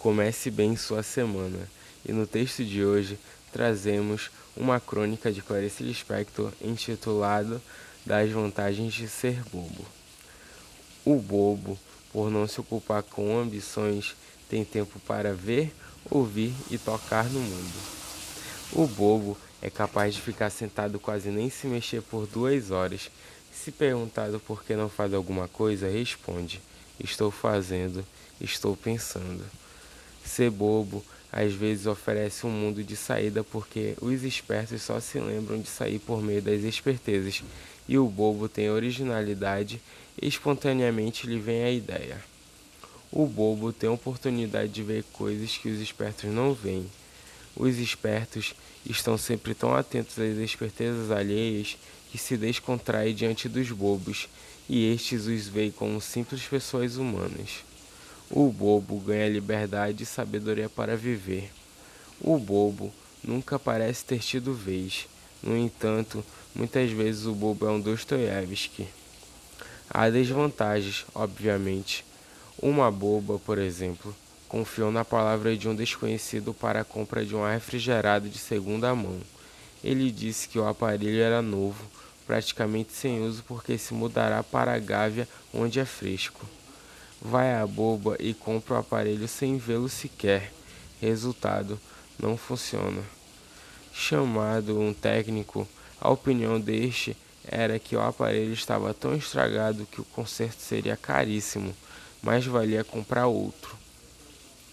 [0.00, 1.68] Comece bem sua semana.
[2.08, 3.18] E no texto de hoje
[3.52, 7.60] trazemos uma crônica de Clarice Lispector intitulado
[8.06, 9.84] Das vantagens de ser bobo.
[11.04, 11.78] O bobo,
[12.14, 14.16] por não se ocupar com ambições,
[14.48, 15.70] tem tempo para ver,
[16.10, 17.78] ouvir e tocar no mundo.
[18.72, 23.10] O bobo é capaz de ficar sentado quase nem se mexer por duas horas.
[23.52, 26.58] Se perguntado por que não faz alguma coisa, responde:
[26.98, 28.02] Estou fazendo,
[28.40, 29.44] estou pensando.
[30.24, 35.60] Ser bobo às vezes oferece um mundo de saída porque os espertos só se lembram
[35.60, 37.42] de sair por meio das espertezas
[37.88, 39.80] e o bobo tem originalidade
[40.20, 42.22] e espontaneamente lhe vem a ideia.
[43.12, 46.86] O bobo tem oportunidade de ver coisas que os espertos não veem.
[47.56, 48.54] Os espertos
[48.88, 51.76] estão sempre tão atentos às espertezas alheias
[52.10, 54.28] que se descontraem diante dos bobos,
[54.68, 57.64] e estes os veem como simples pessoas humanas.
[58.32, 61.50] O bobo ganha liberdade e sabedoria para viver.
[62.20, 62.92] O bobo
[63.24, 65.08] nunca parece ter tido vez.
[65.42, 68.86] No entanto, muitas vezes o bobo é um Dostoiévski.
[69.88, 72.04] Há desvantagens, obviamente.
[72.62, 74.14] Uma boba, por exemplo,
[74.46, 78.94] confiou na palavra de um desconhecido para a compra de um ar refrigerado de segunda
[78.94, 79.18] mão.
[79.82, 81.84] Ele disse que o aparelho era novo,
[82.28, 86.46] praticamente sem uso porque se mudará para a Gávea, onde é fresco.
[87.22, 90.50] Vai à boba e compra o aparelho sem vê-lo sequer.
[91.02, 91.78] Resultado:
[92.18, 93.02] não funciona.
[93.92, 95.68] Chamado um técnico,
[96.00, 101.76] a opinião deste era que o aparelho estava tão estragado que o conserto seria caríssimo,
[102.22, 103.76] mas valia comprar outro.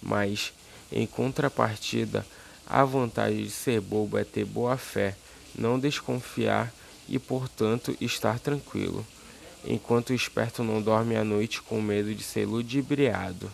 [0.00, 0.52] Mas,
[0.90, 2.26] em contrapartida,
[2.66, 5.16] a vantagem de ser bobo é ter boa fé,
[5.54, 6.72] não desconfiar
[7.08, 9.06] e, portanto, estar tranquilo
[9.64, 13.50] enquanto o esperto não dorme à noite com medo de ser ludibriado.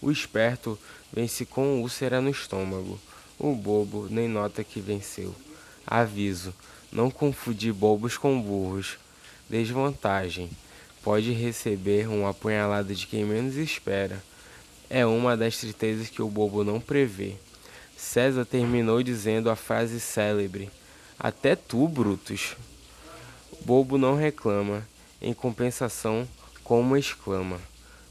[0.00, 0.78] O esperto
[1.12, 2.98] vence com úlcera no estômago.
[3.38, 5.34] O bobo nem nota que venceu.
[5.86, 6.54] Aviso:
[6.92, 8.98] não confundir bobos com burros.
[9.48, 10.50] Desvantagem:
[11.02, 14.22] pode receber um apunhalado de quem menos espera.
[14.88, 17.34] É uma das tristezas que o bobo não prevê.
[17.96, 20.70] César terminou dizendo a frase célebre:
[21.18, 22.56] Até tu, Brutus.
[23.64, 24.86] Bobo não reclama,
[25.20, 26.26] em compensação,
[26.64, 27.60] como exclama: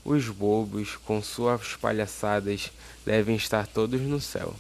[0.06, 2.72] Os bobos, com suas palhaçadas,
[3.06, 4.56] devem estar todos no céu.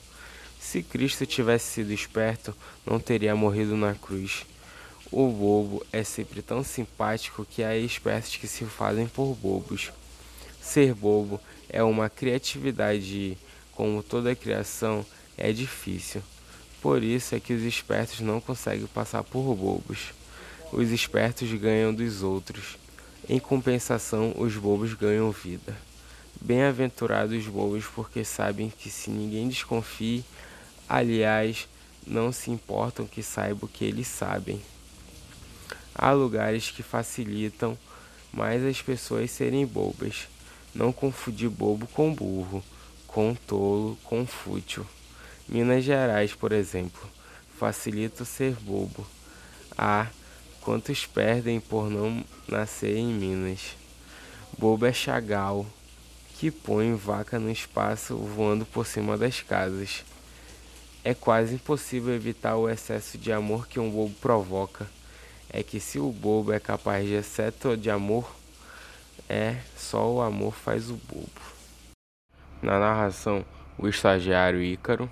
[0.60, 2.56] Se Cristo tivesse sido esperto,
[2.86, 4.46] não teria morrido na cruz.
[5.12, 9.92] O bobo é sempre tão simpático que há espertos que se fazem por bobos.
[10.62, 11.40] Ser bobo
[11.70, 13.38] é uma criatividade e,
[13.74, 15.06] como toda criação,
[15.38, 16.22] é difícil.
[16.82, 20.14] Por isso é que os espertos não conseguem passar por bobos.
[20.72, 22.78] Os espertos ganham dos outros.
[23.28, 25.75] Em compensação, os bobos ganham vida.
[26.40, 30.24] Bem-aventurados os bobos, porque sabem que se ninguém desconfie,
[30.88, 31.68] aliás,
[32.06, 34.62] não se importam que saibam que eles sabem.
[35.96, 37.75] Há lugares que facilitam
[38.31, 40.28] mais as pessoas serem bobas.
[40.74, 42.63] Não confundir bobo com burro,
[43.07, 44.86] com tolo, com fútil.
[45.47, 47.09] Minas Gerais, por exemplo,
[47.57, 49.06] facilita ser bobo.
[49.75, 50.07] Há
[50.69, 53.75] Quantos perdem por não nascer em Minas?
[54.56, 55.66] Bobo é Chagal,
[56.38, 60.06] que põe vaca no espaço voando por cima das casas.
[61.03, 64.85] É quase impossível evitar o excesso de amor que um bobo provoca.
[65.50, 68.31] É que se o bobo é capaz de excesso de amor,
[69.28, 71.41] é só o amor faz o bobo.
[72.62, 73.44] Na narração,
[73.75, 75.09] o estagiário Ícaro.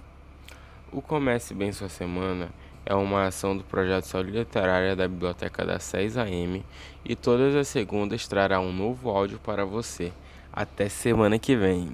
[0.92, 2.52] O Comece Bem Sua Semana
[2.90, 6.64] é uma ação do projeto Saúde Literária da Biblioteca da 6 AM
[7.04, 10.14] e todas as segundas trará um novo áudio para você.
[10.54, 11.92] Até semana que vem.